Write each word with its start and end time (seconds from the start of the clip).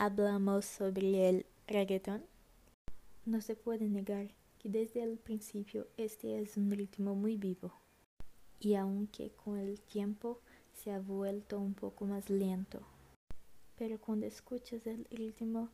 hablamos 0.00 0.64
sobre 0.64 1.28
el 1.28 1.46
reggaetón, 1.66 2.22
no 3.26 3.40
se 3.40 3.56
puede 3.56 3.88
negar 3.88 4.28
que 4.60 4.68
desde 4.68 5.02
el 5.02 5.18
principio 5.18 5.88
este 5.96 6.40
es 6.40 6.56
un 6.56 6.70
ritmo 6.70 7.16
muy 7.16 7.36
vivo 7.36 7.72
y 8.60 8.76
aunque 8.76 9.32
con 9.32 9.58
el 9.58 9.80
tiempo 9.80 10.38
se 10.72 10.92
ha 10.92 11.00
vuelto 11.00 11.58
un 11.58 11.74
poco 11.74 12.06
más 12.06 12.30
lento, 12.30 12.80
pero 13.76 13.98
cuando 14.00 14.26
escuchas 14.26 14.86
el 14.86 15.04
ritmo 15.10 15.68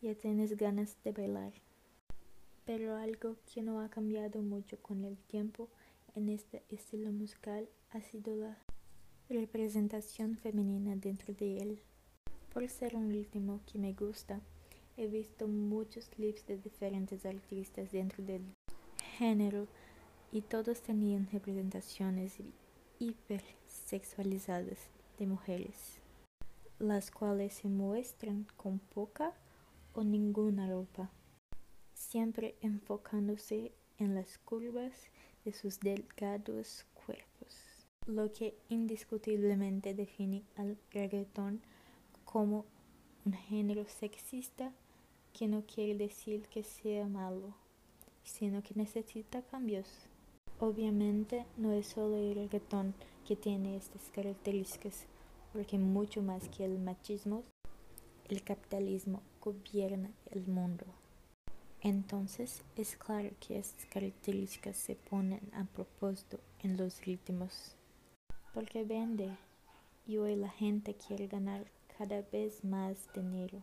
ya 0.00 0.14
tienes 0.14 0.56
ganas 0.56 0.96
de 1.04 1.12
bailar. 1.12 1.52
Pero 2.64 2.96
algo 2.96 3.36
que 3.52 3.60
no 3.60 3.82
ha 3.82 3.90
cambiado 3.90 4.40
mucho 4.40 4.78
con 4.80 5.04
el 5.04 5.18
tiempo 5.18 5.68
en 6.14 6.30
este 6.30 6.62
estilo 6.70 7.12
musical 7.12 7.68
ha 7.90 8.00
sido 8.00 8.34
la 8.36 8.56
representación 9.28 10.38
femenina 10.38 10.96
dentro 10.96 11.34
de 11.34 11.58
él. 11.58 11.82
Por 12.56 12.70
ser 12.70 12.96
un 12.96 13.10
ritmo 13.10 13.60
que 13.70 13.78
me 13.78 13.92
gusta, 13.92 14.40
he 14.96 15.08
visto 15.08 15.46
muchos 15.46 16.08
clips 16.08 16.46
de 16.46 16.56
diferentes 16.56 17.26
artistas 17.26 17.92
dentro 17.92 18.24
del 18.24 18.40
género 19.18 19.68
y 20.32 20.40
todos 20.40 20.80
tenían 20.80 21.28
representaciones 21.30 22.38
hipersexualizadas 22.98 24.78
de 25.18 25.26
mujeres, 25.26 26.00
las 26.78 27.10
cuales 27.10 27.52
se 27.52 27.68
muestran 27.68 28.46
con 28.56 28.78
poca 28.78 29.34
o 29.92 30.02
ninguna 30.02 30.66
ropa, 30.66 31.10
siempre 31.92 32.54
enfocándose 32.62 33.72
en 33.98 34.14
las 34.14 34.38
curvas 34.38 34.94
de 35.44 35.52
sus 35.52 35.78
delgados 35.78 36.86
cuerpos, 36.94 37.86
lo 38.06 38.32
que 38.32 38.56
indiscutiblemente 38.70 39.92
define 39.92 40.42
al 40.56 40.78
reggaetón 40.90 41.60
como 42.36 42.66
un 43.24 43.32
género 43.32 43.86
sexista 43.86 44.70
que 45.32 45.48
no 45.48 45.62
quiere 45.62 45.94
decir 45.94 46.46
que 46.48 46.64
sea 46.64 47.08
malo, 47.08 47.54
sino 48.24 48.62
que 48.62 48.74
necesita 48.74 49.40
cambios. 49.40 49.88
Obviamente 50.60 51.46
no 51.56 51.72
es 51.72 51.86
solo 51.86 52.18
el 52.18 52.34
reggaetón 52.34 52.92
que 53.26 53.36
tiene 53.36 53.78
estas 53.78 54.10
características, 54.10 55.06
porque 55.54 55.78
mucho 55.78 56.20
más 56.20 56.46
que 56.50 56.66
el 56.66 56.78
machismo, 56.78 57.42
el 58.28 58.42
capitalismo 58.42 59.22
gobierna 59.40 60.10
el 60.30 60.46
mundo. 60.46 60.84
Entonces 61.80 62.62
es 62.76 62.98
claro 62.98 63.30
que 63.40 63.58
estas 63.58 63.86
características 63.86 64.76
se 64.76 64.94
ponen 64.94 65.40
a 65.54 65.64
propósito 65.64 66.38
en 66.62 66.76
los 66.76 67.02
ritmos, 67.06 67.76
porque 68.52 68.84
vende 68.84 69.30
y 70.06 70.18
hoy 70.18 70.36
la 70.36 70.50
gente 70.50 70.94
quiere 70.96 71.28
ganar 71.28 71.64
cada 71.96 72.22
vez 72.22 72.64
más 72.64 73.08
dinero. 73.14 73.62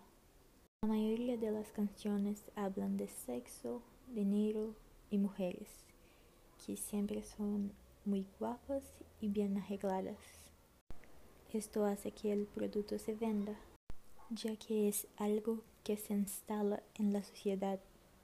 La 0.82 0.90
mayoría 0.90 1.38
de 1.38 1.52
las 1.52 1.72
canciones 1.72 2.52
hablan 2.56 2.98
de 2.98 3.08
sexo, 3.08 3.82
dinero 4.08 4.76
y 5.10 5.18
mujeres, 5.18 5.70
que 6.66 6.76
siempre 6.76 7.24
son 7.24 7.72
muy 8.06 8.26
guapas 8.40 8.84
y 9.22 9.30
bien 9.30 9.58
arregladas. 9.58 10.18
Esto 11.54 11.86
hace 11.86 12.12
que 12.12 12.34
el 12.34 12.48
producto 12.48 12.98
se 12.98 13.14
venda, 13.14 13.56
ya 14.30 14.56
que 14.56 14.88
es 14.88 15.08
algo 15.18 15.62
que 15.84 15.98
se 15.98 16.14
instala 16.14 16.82
en 16.96 17.14
la 17.14 17.24
sociedad 17.24 17.80